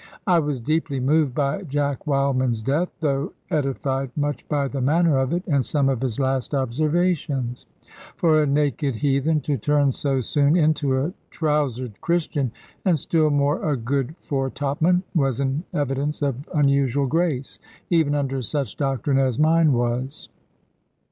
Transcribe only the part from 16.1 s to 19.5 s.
of unusual grace, even under such doctrine as